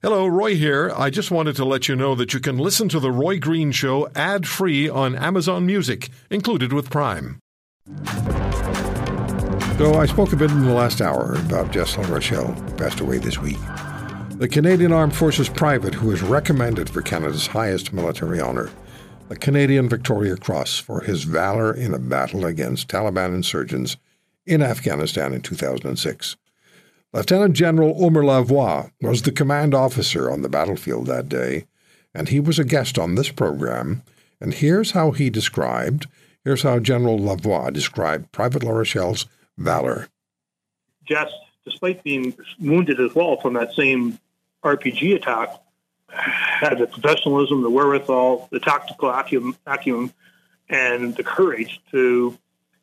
Hello, 0.00 0.28
Roy 0.28 0.54
here. 0.54 0.92
I 0.96 1.10
just 1.10 1.32
wanted 1.32 1.56
to 1.56 1.64
let 1.64 1.88
you 1.88 1.96
know 1.96 2.14
that 2.14 2.32
you 2.32 2.38
can 2.38 2.56
listen 2.56 2.88
to 2.90 3.00
The 3.00 3.10
Roy 3.10 3.40
Green 3.40 3.72
Show 3.72 4.08
ad 4.14 4.46
free 4.46 4.88
on 4.88 5.16
Amazon 5.16 5.66
Music, 5.66 6.08
included 6.30 6.72
with 6.72 6.88
Prime. 6.88 7.40
So, 9.76 9.94
I 9.94 10.06
spoke 10.06 10.32
a 10.32 10.36
bit 10.36 10.52
in 10.52 10.66
the 10.66 10.72
last 10.72 11.00
hour 11.00 11.34
about 11.34 11.72
Jess 11.72 11.96
Larochelle, 11.96 12.54
passed 12.78 13.00
away 13.00 13.18
this 13.18 13.40
week. 13.40 13.58
The 14.36 14.46
Canadian 14.48 14.92
Armed 14.92 15.16
Forces 15.16 15.48
private 15.48 15.94
who 15.94 16.10
was 16.10 16.22
recommended 16.22 16.88
for 16.88 17.02
Canada's 17.02 17.48
highest 17.48 17.92
military 17.92 18.40
honour, 18.40 18.70
the 19.28 19.34
Canadian 19.34 19.88
Victoria 19.88 20.36
Cross, 20.36 20.78
for 20.78 21.00
his 21.00 21.24
valour 21.24 21.74
in 21.74 21.92
a 21.92 21.98
battle 21.98 22.46
against 22.46 22.86
Taliban 22.86 23.34
insurgents 23.34 23.96
in 24.46 24.62
Afghanistan 24.62 25.32
in 25.32 25.40
2006. 25.40 26.36
Lieutenant 27.14 27.54
General 27.54 28.04
Omer 28.04 28.22
Lavoie 28.22 28.90
was 29.00 29.22
the 29.22 29.32
command 29.32 29.74
officer 29.74 30.30
on 30.30 30.42
the 30.42 30.48
battlefield 30.48 31.06
that 31.06 31.28
day, 31.28 31.66
and 32.14 32.28
he 32.28 32.38
was 32.38 32.58
a 32.58 32.64
guest 32.64 32.98
on 32.98 33.14
this 33.14 33.30
program. 33.30 34.02
And 34.40 34.52
here's 34.52 34.90
how 34.90 35.12
he 35.12 35.30
described, 35.30 36.06
here's 36.44 36.62
how 36.62 36.78
General 36.78 37.18
Lavoie 37.18 37.72
described 37.72 38.30
Private 38.30 38.62
Larochelle's 38.62 39.24
valor. 39.56 40.08
Jess, 41.06 41.32
despite 41.64 42.04
being 42.04 42.36
wounded 42.60 43.00
as 43.00 43.14
well 43.14 43.40
from 43.40 43.54
that 43.54 43.72
same 43.72 44.18
RPG 44.62 45.16
attack, 45.16 45.48
had 46.08 46.78
the 46.78 46.86
professionalism, 46.86 47.62
the 47.62 47.70
wherewithal, 47.70 48.48
the 48.52 48.60
tactical 48.60 49.08
acumen, 49.08 49.56
acumen 49.66 50.12
and 50.68 51.16
the 51.16 51.24
courage 51.24 51.80
to 51.90 52.36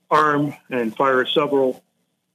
arm 0.10 0.56
and 0.72 0.96
fire 0.96 1.26
several 1.28 1.84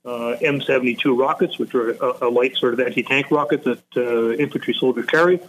M72 0.04 1.18
rockets, 1.18 1.58
which 1.58 1.74
are 1.74 1.90
a, 1.90 2.26
a, 2.26 2.28
light 2.30 2.56
sort 2.56 2.72
of 2.72 2.80
anti-tank 2.80 3.30
rocket 3.30 3.64
that 3.64 3.82
uh, 3.96 4.32
infantry 4.32 4.74
soldiers 4.74 5.06
carry, 5.06 5.40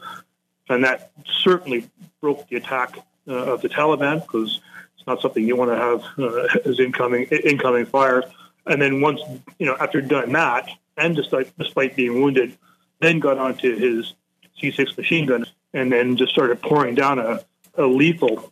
and 0.70 0.84
that 0.84 1.12
certainly 1.26 1.90
broke 2.20 2.48
the 2.50 2.58
attack 2.58 2.98
uh, 3.28 3.54
of 3.54 3.62
the 3.62 3.70
Taliban 3.70 4.22
because 4.22 4.60
it's 4.98 5.08
not 5.08 5.22
something 5.22 5.46
you 5.46 5.56
want 5.56 5.72
to 5.72 5.78
have 5.78 6.04
uh, 6.20 6.60
as 6.70 6.80
incoming 6.80 7.26
incoming 7.26 7.86
fire. 7.86 8.24
And 8.66 8.82
then 8.82 9.02
once 9.02 9.22
you 9.58 9.66
know 9.66 9.76
after 9.80 10.02
done 10.02 10.32
that, 10.34 10.70
and 10.98 11.16
despite 11.16 11.58
despite 11.58 11.96
being 11.96 12.22
wounded, 12.22 12.58
then 13.00 13.20
got 13.20 13.38
onto 13.38 13.76
his 13.76 14.14
C6 14.62 14.98
machine 14.98 15.26
gun 15.26 15.46
and 15.74 15.92
then 15.92 16.18
just 16.18 16.32
started 16.32 16.62
pouring 16.62 16.96
down 16.96 17.20
a, 17.20 17.44
a 17.76 17.86
lethal 17.86 18.52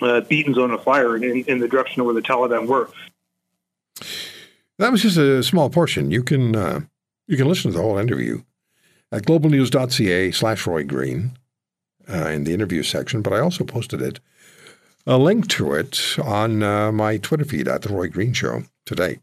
uh, 0.00 0.20
beaten 0.22 0.54
zone 0.54 0.70
of 0.70 0.82
fire 0.82 1.16
in, 1.16 1.44
in 1.44 1.58
the 1.58 1.68
direction 1.68 2.00
of 2.00 2.06
where 2.06 2.14
the 2.14 2.22
Taliban 2.22 2.66
were. 2.66 2.88
That 4.78 4.92
was 4.92 5.02
just 5.02 5.16
a 5.16 5.42
small 5.42 5.70
portion. 5.70 6.10
You 6.10 6.22
can 6.22 6.54
uh, 6.54 6.80
you 7.26 7.36
can 7.36 7.48
listen 7.48 7.70
to 7.70 7.76
the 7.76 7.82
whole 7.82 7.98
interview 7.98 8.42
at 9.10 9.22
globalnews.ca 9.22 10.32
slash 10.32 10.66
Roy 10.66 10.84
Green 10.84 11.38
uh, 12.08 12.28
in 12.28 12.44
the 12.44 12.54
interview 12.54 12.82
section, 12.82 13.22
but 13.22 13.32
I 13.32 13.40
also 13.40 13.64
posted 13.64 14.02
it, 14.02 14.20
a 15.06 15.18
link 15.18 15.48
to 15.50 15.72
it 15.72 16.18
on 16.22 16.62
uh, 16.62 16.92
my 16.92 17.16
Twitter 17.16 17.44
feed 17.44 17.68
at 17.68 17.82
the 17.82 17.92
Roy 17.92 18.08
Green 18.08 18.32
Show 18.32 18.64
today. 18.84 19.18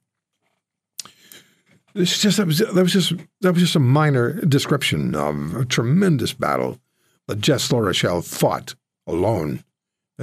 It's 1.96 2.20
just 2.20 2.38
that 2.38 2.48
was 2.48 2.58
that 2.58 2.74
was 2.74 2.94
just 2.94 3.14
that 3.42 3.54
was 3.54 3.62
just 3.62 3.76
a 3.76 3.80
minor 3.80 4.34
description 4.46 5.14
of 5.14 5.56
a 5.56 5.66
tremendous 5.66 6.34
battle 6.34 6.80
that 7.28 7.40
Jess 7.40 7.70
Larochelle 7.70 8.26
fought 8.26 8.74
alone. 9.06 9.64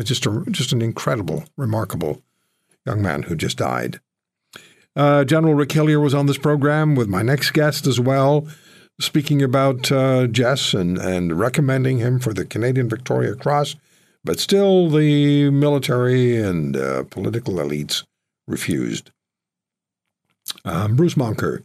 Just 0.02 0.26
a 0.26 0.44
just 0.50 0.72
an 0.72 0.82
incredible, 0.82 1.44
remarkable 1.56 2.22
young 2.86 3.02
man 3.02 3.22
who 3.22 3.36
just 3.36 3.58
died. 3.58 4.00
Uh, 4.96 5.24
General 5.24 5.54
Rick 5.54 5.72
Hillier 5.72 6.00
was 6.00 6.14
on 6.14 6.26
this 6.26 6.38
program 6.38 6.94
with 6.94 7.08
my 7.08 7.22
next 7.22 7.52
guest 7.52 7.86
as 7.86 8.00
well, 8.00 8.46
speaking 9.00 9.42
about 9.42 9.90
uh, 9.92 10.26
Jess 10.26 10.74
and, 10.74 10.98
and 10.98 11.38
recommending 11.38 11.98
him 11.98 12.18
for 12.18 12.34
the 12.34 12.44
Canadian 12.44 12.88
Victoria 12.88 13.34
Cross. 13.34 13.76
But 14.24 14.38
still, 14.38 14.90
the 14.90 15.50
military 15.50 16.36
and 16.36 16.76
uh, 16.76 17.04
political 17.04 17.54
elites 17.54 18.04
refused. 18.46 19.10
Um, 20.64 20.96
Bruce 20.96 21.14
Moncur 21.14 21.64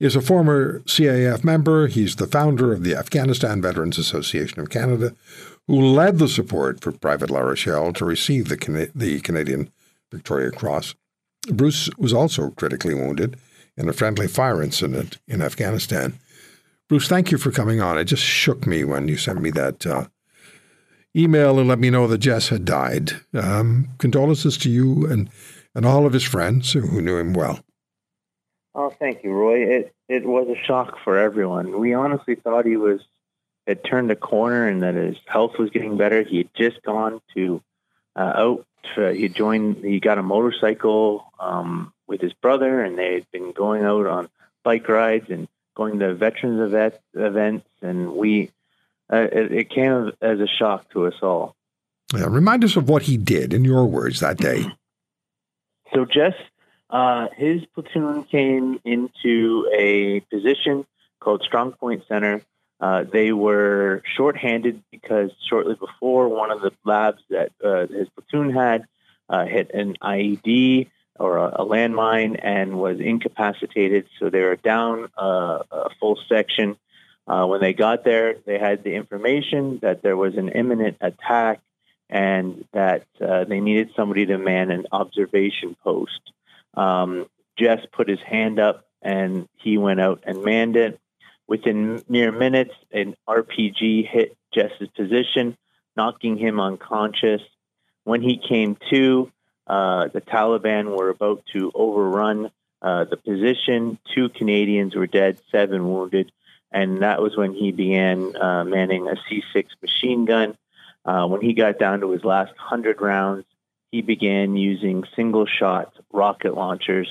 is 0.00 0.16
a 0.16 0.20
former 0.20 0.80
CAF 0.80 1.44
member. 1.44 1.86
He's 1.86 2.16
the 2.16 2.26
founder 2.26 2.72
of 2.72 2.82
the 2.82 2.96
Afghanistan 2.96 3.62
Veterans 3.62 3.98
Association 3.98 4.58
of 4.60 4.70
Canada, 4.70 5.14
who 5.68 5.78
led 5.80 6.18
the 6.18 6.28
support 6.28 6.80
for 6.80 6.90
Private 6.90 7.30
Larochelle 7.30 7.94
to 7.94 8.04
receive 8.04 8.48
the, 8.48 8.56
Can- 8.56 8.90
the 8.94 9.20
Canadian 9.20 9.70
Victoria 10.10 10.50
Cross. 10.50 10.94
Bruce 11.46 11.90
was 11.98 12.12
also 12.12 12.50
critically 12.50 12.94
wounded 12.94 13.36
in 13.76 13.88
a 13.88 13.92
friendly 13.92 14.28
fire 14.28 14.62
incident 14.62 15.18
in 15.26 15.42
Afghanistan. 15.42 16.18
Bruce, 16.88 17.08
thank 17.08 17.30
you 17.30 17.38
for 17.38 17.50
coming 17.50 17.80
on. 17.80 17.98
It 17.98 18.04
just 18.04 18.22
shook 18.22 18.66
me 18.66 18.84
when 18.84 19.08
you 19.08 19.16
sent 19.16 19.40
me 19.40 19.50
that 19.52 19.86
uh, 19.86 20.06
email 21.16 21.58
and 21.58 21.68
let 21.68 21.78
me 21.78 21.90
know 21.90 22.06
that 22.06 22.18
Jess 22.18 22.48
had 22.48 22.64
died. 22.64 23.12
Um, 23.32 23.88
condolences 23.98 24.58
to 24.58 24.70
you 24.70 25.06
and, 25.06 25.30
and 25.74 25.86
all 25.86 26.06
of 26.06 26.12
his 26.12 26.24
friends 26.24 26.72
who 26.72 27.00
knew 27.00 27.16
him 27.16 27.32
well. 27.32 27.60
Oh, 28.74 28.90
thank 28.90 29.22
you, 29.22 29.32
Roy. 29.32 29.66
It 29.68 29.94
it 30.08 30.26
was 30.26 30.48
a 30.48 30.66
shock 30.66 30.98
for 31.04 31.16
everyone. 31.16 31.78
We 31.78 31.94
honestly 31.94 32.34
thought 32.34 32.66
he 32.66 32.76
was 32.76 33.00
had 33.66 33.84
turned 33.84 34.10
a 34.10 34.16
corner 34.16 34.66
and 34.66 34.82
that 34.82 34.94
his 34.94 35.16
health 35.26 35.58
was 35.58 35.70
getting 35.70 35.96
better. 35.96 36.22
He 36.22 36.38
had 36.38 36.54
just 36.54 36.82
gone 36.82 37.20
to 37.34 37.62
uh, 38.16 38.32
out 38.36 38.66
he 38.94 39.28
joined. 39.28 39.84
He 39.84 40.00
got 40.00 40.18
a 40.18 40.22
motorcycle 40.22 41.32
um, 41.38 41.92
with 42.06 42.20
his 42.20 42.32
brother, 42.34 42.82
and 42.82 42.98
they 42.98 43.14
had 43.14 43.30
been 43.30 43.52
going 43.52 43.84
out 43.84 44.06
on 44.06 44.28
bike 44.62 44.88
rides 44.88 45.30
and 45.30 45.48
going 45.74 45.98
to 46.00 46.14
veterans 46.14 46.60
event, 46.60 46.94
events. 47.14 47.66
And 47.82 48.14
we, 48.14 48.50
uh, 49.12 49.26
it, 49.32 49.52
it, 49.52 49.70
came 49.70 50.12
as 50.20 50.40
a 50.40 50.46
shock 50.46 50.90
to 50.92 51.06
us 51.06 51.14
all. 51.22 51.54
Yeah, 52.14 52.26
remind 52.26 52.64
us 52.64 52.76
of 52.76 52.88
what 52.88 53.02
he 53.02 53.16
did 53.16 53.52
in 53.52 53.64
your 53.64 53.86
words 53.86 54.20
that 54.20 54.36
day. 54.36 54.66
So, 55.92 56.04
Jess, 56.04 56.34
uh, 56.90 57.28
his 57.36 57.64
platoon 57.66 58.24
came 58.24 58.80
into 58.84 59.70
a 59.72 60.20
position 60.28 60.86
called 61.20 61.42
Strong 61.46 61.72
Point 61.72 62.02
Center 62.08 62.42
uh, 62.84 63.02
they 63.02 63.32
were 63.32 64.02
shorthanded 64.14 64.82
because 64.90 65.30
shortly 65.48 65.74
before, 65.74 66.28
one 66.28 66.50
of 66.50 66.60
the 66.60 66.70
LAVs 66.84 67.16
that 67.30 67.50
uh, 67.64 67.86
his 67.86 68.10
platoon 68.10 68.50
had 68.50 68.84
uh, 69.26 69.46
hit 69.46 69.70
an 69.72 69.96
IED 70.02 70.90
or 71.18 71.38
a, 71.38 71.62
a, 71.62 71.64
landmine 71.64 72.38
and 72.42 72.78
was 72.78 73.00
incapacitated. 73.00 74.04
So 74.18 74.28
they 74.28 74.42
were 74.42 74.56
down 74.56 75.08
uh, 75.16 75.62
a 75.72 75.90
full 75.98 76.18
section. 76.28 76.76
Uh, 77.26 77.46
when 77.46 77.62
they 77.62 77.72
got 77.72 78.04
there, 78.04 78.34
they 78.44 78.58
had 78.58 78.84
the 78.84 78.96
information 78.96 79.78
that 79.80 80.02
there 80.02 80.18
was 80.18 80.36
an 80.36 80.50
imminent 80.50 80.98
attack 81.00 81.62
and 82.10 82.66
that 82.74 83.06
they 83.18 83.60
needed 83.60 83.92
somebody 83.96 84.26
to 84.26 84.36
man 84.36 84.70
an 84.70 84.88
observation 84.92 85.74
post. 85.82 86.20
Um, 86.74 87.30
Jess 87.58 87.80
put 87.92 88.10
his 88.10 88.20
hand 88.20 88.58
up 88.58 88.84
and 89.00 89.48
he 89.56 89.78
went 89.78 90.02
out 90.02 90.24
and 90.26 90.44
manned 90.44 90.76
it. 90.76 91.00
Within 91.46 92.02
mere 92.08 92.32
minutes, 92.32 92.74
an 92.90 93.16
RPG 93.28 94.08
hit 94.08 94.36
Jess's 94.52 94.88
position, 94.96 95.56
knocking 95.96 96.38
him 96.38 96.58
unconscious. 96.58 97.42
When 98.04 98.22
he 98.22 98.38
came 98.38 98.76
to, 98.90 99.30
uh, 99.66 100.08
the 100.08 100.20
Taliban 100.20 100.96
were 100.96 101.10
about 101.10 101.44
to 101.52 101.70
overrun 101.74 102.50
uh, 102.80 103.04
the 103.04 103.16
position. 103.16 103.98
Two 104.14 104.28
Canadians 104.28 104.94
were 104.94 105.06
dead, 105.06 105.38
seven 105.50 105.88
wounded, 105.88 106.32
and 106.72 107.02
that 107.02 107.22
was 107.22 107.36
when 107.36 107.54
he 107.54 107.72
began 107.72 108.36
uh, 108.36 108.64
manning 108.64 109.08
a 109.08 109.14
C6 109.14 109.66
machine 109.82 110.24
gun. 110.24 110.56
Uh, 111.04 111.26
when 111.26 111.42
he 111.42 111.52
got 111.52 111.78
down 111.78 112.00
to 112.00 112.10
his 112.10 112.24
last 112.24 112.52
100 112.52 113.00
rounds, 113.00 113.44
he 113.90 114.00
began 114.00 114.56
using 114.56 115.04
single 115.14 115.46
shot 115.46 115.94
rocket 116.12 116.54
launchers 116.54 117.08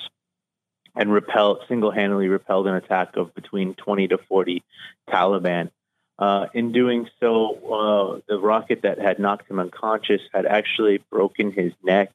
and 0.96 1.12
repelled 1.12 1.64
single-handedly 1.68 2.28
repelled 2.28 2.68
an 2.68 2.76
attack 2.76 3.16
of 3.16 3.34
between 3.34 3.74
20 3.74 4.10
to 4.10 4.18
40 4.18 4.64
Taliban. 5.10 5.72
Uh, 6.20 6.48
in 6.54 6.72
doing 6.72 7.10
so, 7.20 7.56
uh, 7.74 8.22
the 8.28 8.40
rocket 8.40 8.84
that 8.84 9.00
had 9.00 9.20
knocked 9.20 9.50
him 9.50 9.60
unconscious 9.60 10.22
had 10.32 10.46
actually 10.46 11.00
broken 11.10 11.52
his 11.52 11.74
neck, 11.84 12.12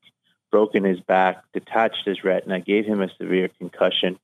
broken 0.50 0.84
his 0.84 1.00
back, 1.00 1.42
detached 1.52 2.06
his 2.06 2.22
retina, 2.22 2.60
gave 2.60 2.86
him 2.86 3.02
a 3.02 3.10
severe 3.16 3.48
concussion, 3.58 4.18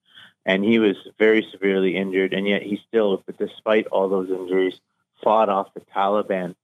and 0.47 0.65
he 0.65 0.79
was 0.79 0.97
very 1.19 1.47
severely 1.51 1.97
injured. 1.97 2.33
And 2.33 2.47
yet, 2.47 2.63
he 2.63 2.81
still, 2.89 3.23
but 3.27 3.37
despite 3.37 3.89
all 3.89 4.09
those 4.09 4.31
injuries, 4.31 4.79
fought 5.23 5.49
off 5.49 5.75
the 5.75 5.81
Taliban. 5.81 6.55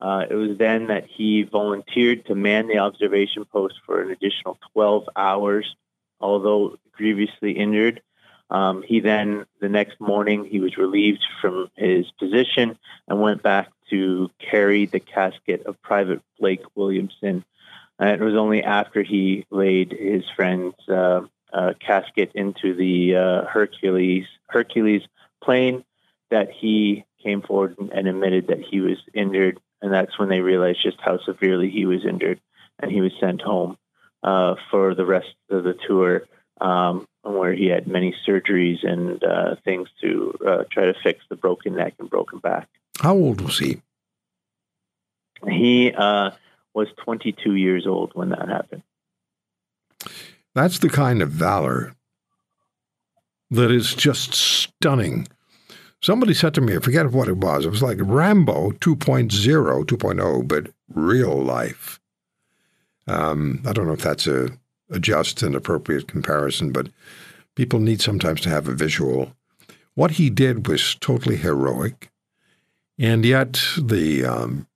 Uh, 0.00 0.26
it 0.28 0.34
was 0.34 0.58
then 0.58 0.88
that 0.88 1.06
he 1.06 1.42
volunteered 1.42 2.26
to 2.26 2.34
man 2.34 2.66
the 2.66 2.78
observation 2.78 3.44
post 3.44 3.76
for 3.86 4.02
an 4.02 4.10
additional 4.10 4.58
12 4.72 5.08
hours 5.16 5.74
although 6.20 6.76
grievously 6.92 7.52
injured. 7.52 8.02
Um, 8.50 8.82
he 8.82 9.00
then, 9.00 9.46
the 9.60 9.68
next 9.68 10.00
morning, 10.00 10.44
he 10.44 10.60
was 10.60 10.76
relieved 10.76 11.24
from 11.40 11.68
his 11.76 12.06
position 12.18 12.78
and 13.08 13.20
went 13.20 13.42
back 13.42 13.70
to 13.90 14.30
carry 14.38 14.86
the 14.86 15.00
casket 15.00 15.66
of 15.66 15.80
Private 15.82 16.22
Blake 16.38 16.62
Williamson. 16.74 17.44
And 17.98 18.10
it 18.10 18.24
was 18.24 18.34
only 18.34 18.62
after 18.62 19.02
he 19.02 19.46
laid 19.50 19.92
his 19.92 20.24
friend's 20.36 20.76
uh, 20.88 21.22
uh, 21.52 21.72
casket 21.80 22.32
into 22.34 22.74
the 22.74 23.16
uh, 23.16 23.44
Hercules 23.46 24.26
Hercules 24.48 25.02
plane 25.42 25.84
that 26.30 26.50
he 26.50 27.04
came 27.22 27.42
forward 27.42 27.76
and 27.78 28.06
admitted 28.06 28.48
that 28.48 28.60
he 28.60 28.80
was 28.80 28.98
injured, 29.14 29.58
and 29.80 29.92
that's 29.92 30.18
when 30.18 30.28
they 30.28 30.40
realized 30.40 30.82
just 30.82 31.00
how 31.00 31.18
severely 31.24 31.70
he 31.70 31.86
was 31.86 32.04
injured, 32.04 32.40
and 32.78 32.90
he 32.90 33.00
was 33.00 33.12
sent 33.20 33.40
home 33.40 33.76
uh, 34.26 34.56
for 34.70 34.94
the 34.94 35.06
rest 35.06 35.34
of 35.50 35.62
the 35.62 35.74
tour, 35.86 36.22
um, 36.60 37.06
where 37.22 37.54
he 37.54 37.66
had 37.66 37.86
many 37.86 38.14
surgeries 38.28 38.86
and 38.86 39.22
uh, 39.22 39.54
things 39.64 39.88
to 40.00 40.36
uh, 40.46 40.64
try 40.70 40.86
to 40.86 40.94
fix 41.02 41.24
the 41.30 41.36
broken 41.36 41.76
neck 41.76 41.94
and 42.00 42.10
broken 42.10 42.40
back. 42.40 42.68
How 43.00 43.14
old 43.14 43.40
was 43.40 43.58
he? 43.58 43.80
He 45.48 45.92
uh, 45.92 46.32
was 46.74 46.88
22 47.04 47.54
years 47.54 47.86
old 47.86 48.12
when 48.14 48.30
that 48.30 48.48
happened. 48.48 48.82
That's 50.54 50.80
the 50.80 50.88
kind 50.88 51.22
of 51.22 51.30
valor 51.30 51.94
that 53.50 53.70
is 53.70 53.94
just 53.94 54.34
stunning. 54.34 55.28
Somebody 56.02 56.34
said 56.34 56.54
to 56.54 56.60
me, 56.60 56.74
I 56.74 56.80
forget 56.80 57.12
what 57.12 57.28
it 57.28 57.36
was, 57.36 57.64
it 57.64 57.70
was 57.70 57.82
like 57.82 57.98
Rambo 58.00 58.72
2.0, 58.72 59.84
2.0, 59.84 60.48
but 60.48 60.70
real 60.88 61.42
life. 61.42 62.00
Um, 63.06 63.62
I 63.66 63.72
don't 63.72 63.86
know 63.86 63.92
if 63.92 64.02
that's 64.02 64.26
a, 64.26 64.50
a 64.90 64.98
just 64.98 65.42
and 65.42 65.54
appropriate 65.54 66.08
comparison, 66.08 66.72
but 66.72 66.88
people 67.54 67.80
need 67.80 68.00
sometimes 68.00 68.40
to 68.42 68.48
have 68.48 68.68
a 68.68 68.74
visual. 68.74 69.32
What 69.94 70.12
he 70.12 70.30
did 70.30 70.66
was 70.66 70.94
totally 70.96 71.36
heroic, 71.36 72.10
and 72.98 73.24
yet 73.24 73.62
the 73.80 74.24
um, 74.24 74.66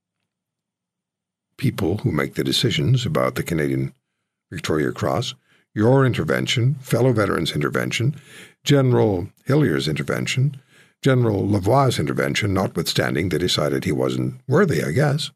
people 1.57 1.99
who 1.99 2.11
make 2.11 2.35
the 2.35 2.45
decisions 2.45 3.05
about 3.05 3.35
the 3.35 3.43
Canadian 3.43 3.93
Victoria 4.51 4.93
Cross, 4.93 5.35
your 5.75 6.05
intervention, 6.05 6.75
fellow 6.77 7.13
veterans' 7.13 7.53
intervention, 7.53 8.17
General 8.65 9.29
Hillier's 9.45 9.87
intervention, 9.87 10.61
General 11.03 11.47
Lavoie's 11.47 11.99
intervention, 11.99 12.53
notwithstanding, 12.53 13.29
they 13.29 13.39
decided 13.39 13.85
he 13.85 13.93
wasn't 13.93 14.41
worthy, 14.49 14.83
I 14.83 14.91
guess. 14.91 15.31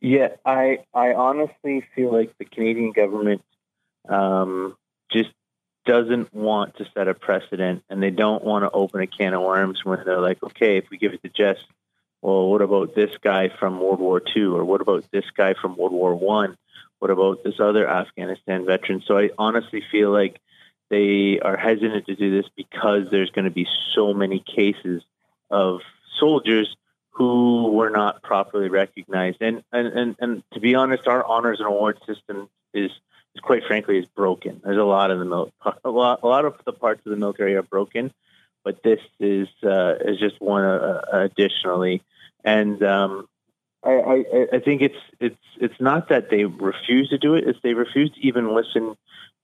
Yeah, 0.00 0.28
I 0.44 0.78
I 0.94 1.14
honestly 1.14 1.84
feel 1.94 2.12
like 2.12 2.36
the 2.38 2.44
Canadian 2.44 2.92
government 2.92 3.42
um, 4.08 4.76
just 5.10 5.30
doesn't 5.86 6.32
want 6.32 6.76
to 6.76 6.86
set 6.94 7.08
a 7.08 7.14
precedent, 7.14 7.82
and 7.88 8.02
they 8.02 8.10
don't 8.10 8.44
want 8.44 8.64
to 8.64 8.70
open 8.70 9.00
a 9.00 9.06
can 9.06 9.34
of 9.34 9.42
worms 9.42 9.84
when 9.84 10.04
they're 10.04 10.20
like, 10.20 10.42
okay, 10.42 10.76
if 10.76 10.84
we 10.90 10.98
give 10.98 11.14
it 11.14 11.22
to 11.22 11.28
Jess, 11.28 11.56
well, 12.22 12.48
what 12.48 12.62
about 12.62 12.94
this 12.94 13.10
guy 13.22 13.48
from 13.48 13.80
World 13.80 13.98
War 13.98 14.22
II, 14.36 14.44
or 14.44 14.64
what 14.64 14.80
about 14.80 15.04
this 15.10 15.24
guy 15.36 15.54
from 15.54 15.76
World 15.76 15.92
War 15.92 16.14
One? 16.14 16.56
What 17.00 17.10
about 17.10 17.42
this 17.42 17.58
other 17.58 17.88
Afghanistan 17.88 18.66
veteran? 18.66 19.02
So 19.06 19.18
I 19.18 19.30
honestly 19.38 19.82
feel 19.90 20.10
like 20.10 20.40
they 20.90 21.38
are 21.40 21.56
hesitant 21.56 22.06
to 22.06 22.14
do 22.14 22.30
this 22.30 22.50
because 22.56 23.10
there's 23.10 23.30
going 23.30 23.44
to 23.44 23.50
be 23.50 23.66
so 23.94 24.14
many 24.14 24.40
cases 24.40 25.02
of 25.50 25.80
soldiers 26.18 26.76
who 27.18 27.72
were 27.72 27.90
not 27.90 28.22
properly 28.22 28.68
recognized. 28.68 29.38
And 29.40 29.64
and, 29.72 29.88
and, 29.88 30.16
and 30.20 30.42
to 30.52 30.60
be 30.60 30.76
honest, 30.76 31.08
our 31.08 31.24
honors 31.24 31.58
and 31.58 31.66
award 31.66 31.98
system 32.06 32.48
is, 32.72 32.92
is 33.34 33.40
quite 33.42 33.64
frankly 33.66 33.98
is 33.98 34.06
broken. 34.06 34.60
There's 34.64 34.78
a 34.78 34.84
lot 34.84 35.10
of 35.10 35.18
the 35.18 35.24
mil- 35.24 35.52
a 35.84 35.90
lot 35.90 36.20
a 36.22 36.28
lot 36.28 36.44
of 36.44 36.54
the 36.64 36.72
parts 36.72 37.04
of 37.04 37.10
the 37.10 37.16
military 37.16 37.56
are 37.56 37.62
broken, 37.62 38.12
but 38.64 38.84
this 38.84 39.00
is 39.18 39.48
uh, 39.64 39.94
is 40.00 40.20
just 40.20 40.40
one 40.40 40.64
uh, 40.64 41.00
additionally. 41.12 42.02
And 42.44 42.80
um, 42.84 43.28
I, 43.82 43.90
I, 43.90 44.46
I 44.52 44.58
think 44.60 44.80
it's 44.82 45.02
it's 45.18 45.44
it's 45.60 45.80
not 45.80 46.10
that 46.10 46.30
they 46.30 46.44
refuse 46.44 47.08
to 47.10 47.18
do 47.18 47.34
it; 47.34 47.48
it's 47.48 47.58
they 47.64 47.74
refuse 47.74 48.12
to 48.12 48.20
even 48.20 48.54
listen 48.54 48.96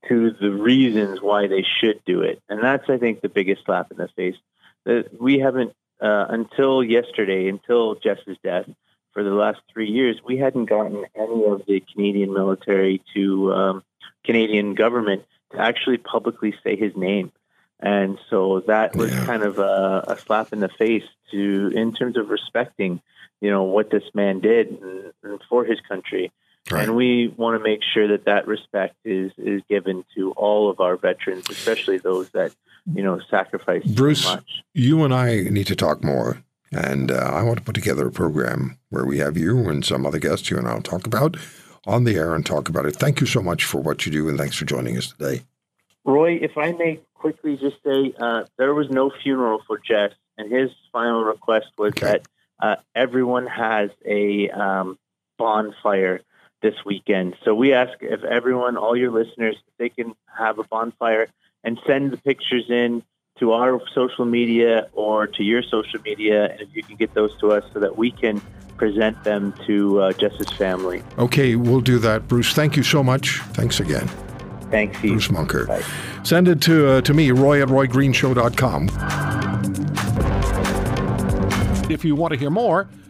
to 0.09 0.31
the 0.31 0.50
reasons 0.50 1.20
why 1.20 1.49
they 1.49 1.65
should 1.81 2.00
do 2.05 2.20
it, 2.20 2.41
and 2.49 2.62
that's 2.62 2.88
I 2.88 2.99
think 2.99 3.20
the 3.20 3.29
biggest 3.29 3.65
slap 3.65 3.91
in 3.91 3.97
the 3.97 4.09
face. 4.15 4.37
That 4.85 5.20
we 5.20 5.41
haven't 5.41 5.75
uh, 6.05 6.27
until 6.39 6.85
yesterday, 6.85 7.49
until 7.49 7.95
Jess's 8.05 8.37
death, 8.45 8.69
for 9.12 9.23
the 9.23 9.31
last 9.45 9.61
three 9.73 9.91
years, 9.91 10.17
we 10.29 10.37
hadn't 10.45 10.67
gotten 10.67 11.05
any 11.15 11.45
of 11.47 11.59
the 11.67 11.81
Canadian 11.93 12.33
military 12.33 13.01
to 13.15 13.53
um, 13.61 13.85
Canadian 14.25 14.75
government 14.75 15.23
to 15.53 15.59
actually 15.61 15.99
publicly 15.99 16.53
say 16.62 16.77
his 16.77 16.95
name. 16.97 17.33
And 17.81 18.19
so 18.31 18.61
that 18.67 18.97
was 18.97 19.11
Yeah. 19.12 19.25
kind 19.31 19.43
of 19.43 19.59
a, 19.59 20.05
a 20.09 20.17
slap 20.25 20.53
in 20.53 20.61
the 20.61 20.69
face 20.69 21.09
to, 21.31 21.73
in 21.75 21.93
terms 21.93 22.17
of 22.17 22.29
respecting, 22.31 23.01
you 23.41 23.51
know, 23.51 23.65
what 23.65 23.91
this 23.91 24.09
man 24.15 24.41
did 24.41 24.65
and, 24.69 25.12
and 25.23 25.41
for 25.49 25.65
his 25.65 25.81
country. 25.81 26.33
Right. 26.70 26.84
And 26.84 26.96
we 26.96 27.28
want 27.28 27.58
to 27.58 27.62
make 27.62 27.81
sure 27.82 28.08
that 28.08 28.25
that 28.25 28.46
respect 28.46 28.96
is 29.05 29.32
is 29.37 29.62
given 29.69 30.05
to 30.14 30.32
all 30.32 30.70
of 30.70 30.81
our 30.81 30.96
veterans, 30.96 31.44
especially 31.50 31.99
those 31.99 32.31
that 32.31 32.55
you 32.94 33.02
know 33.02 33.20
sacrificed 33.31 33.94
Bruce, 33.94 34.22
so 34.25 34.37
much. 34.37 34.62
You 34.72 35.05
and 35.05 35.12
I 35.12 35.43
need 35.43 35.66
to 35.66 35.76
talk 35.76 36.02
more. 36.02 36.43
And 36.72 37.12
uh, 37.12 37.16
I 37.32 37.43
want 37.43 37.58
to 37.58 37.62
put 37.64 37.75
together 37.75 38.08
a 38.08 38.11
program 38.11 38.78
where 38.88 39.05
we 39.05 39.19
have 39.19 39.37
you 39.37 39.69
and 39.69 39.84
some 39.84 40.05
other 40.05 40.19
guests 40.19 40.50
you 40.50 40.58
and 40.58 40.66
I'll 40.66 40.82
talk 40.82 41.06
about 41.06 41.37
on 41.87 42.02
the 42.05 42.16
air 42.16 42.34
and 42.34 42.44
talk 42.44 42.69
about 42.69 42.87
it. 42.87 42.96
Thank 42.96 43.20
you 43.20 43.26
so 43.28 43.40
much 43.43 43.62
for 43.64 43.81
what 43.81 44.06
you 44.06 44.10
do, 44.10 44.28
and 44.28 44.37
thanks 44.38 44.56
for 44.56 44.64
joining 44.64 44.96
us 44.96 45.12
today. 45.12 45.43
Roy, 46.05 46.32
if 46.40 46.56
I 46.58 46.72
may 46.72 46.99
quickly 47.14 47.56
just 47.56 47.76
say, 47.84 48.12
uh, 48.19 48.44
there 48.56 48.75
was 48.75 48.88
no 48.90 49.10
funeral 49.22 49.60
for 49.67 49.78
Jess, 49.78 50.12
and 50.37 50.50
his 50.50 50.70
final 50.93 51.22
request 51.25 51.67
was 51.78 51.90
Okay. 51.90 52.06
that 52.06 52.28
uh, 52.60 52.76
everyone 52.94 53.46
has 53.46 53.90
a 54.05 54.49
um, 54.50 54.99
bonfire 55.38 56.22
this 56.64 56.75
weekend. 56.84 57.37
So 57.44 57.55
we 57.55 57.75
ask 57.75 57.93
if 58.00 58.25
everyone, 58.25 58.78
all 58.78 58.96
your 58.96 59.11
listeners, 59.11 59.55
if 59.55 59.76
they 59.76 59.90
can 59.90 60.14
have 60.26 60.58
a 60.58 60.64
bonfire 60.64 61.28
and 61.62 61.78
send 61.87 62.11
the 62.11 62.16
pictures 62.16 62.64
in 62.70 63.02
to 63.38 63.52
our 63.52 63.81
social 63.94 64.25
media 64.25 64.88
or 64.94 65.26
to 65.26 65.43
your 65.43 65.62
social 65.62 66.00
media, 66.02 66.50
and 66.50 66.62
if 66.62 66.75
you 66.75 66.82
can 66.82 66.96
get 66.96 67.12
those 67.12 67.38
to 67.40 67.52
us 67.52 67.64
so 67.75 67.81
that 67.81 67.99
we 67.99 68.11
can 68.11 68.40
present 68.78 69.22
them 69.25 69.52
to 69.66 70.00
uh, 70.00 70.12
Jess's 70.14 70.50
family. 70.52 71.02
Okay, 71.19 71.55
we'll 71.55 71.82
do 71.82 71.99
that. 71.99 72.28
Bruce, 72.28 72.55
thank 72.55 72.76
you 72.78 72.82
so 72.82 73.05
much. 73.05 73.40
Thanks 73.52 73.78
again. 73.78 74.08
Thanks, 74.70 74.99
Heath. 75.00 75.12
Bruce 75.12 75.28
Moncur. 75.28 75.69
Bye. 75.69 75.82
Send 76.25 76.49
it 76.49 76.62
to, 76.62 76.88
uh, 76.88 77.00
to 77.02 77.12
me, 77.12 77.31
roy 77.31 77.60
at 77.62 77.69
roygreenshow.com. 77.69 78.88
If 81.90 82.06
you 82.06 82.14
want 82.14 82.32
to 82.32 82.38
hear 82.38 82.50
more, 82.50 82.88